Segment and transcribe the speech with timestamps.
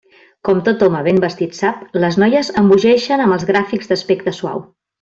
[0.47, 4.65] Com tot home ben vestit sap, les noies embogeixen amb els gràfics d'aspecte suau.